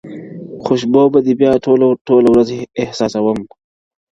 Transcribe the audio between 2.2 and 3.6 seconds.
ورځ احساسٶم